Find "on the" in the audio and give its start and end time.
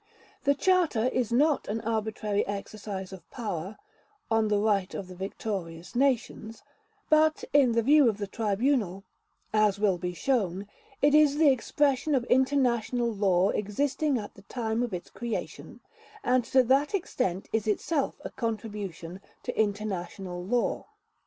4.31-4.59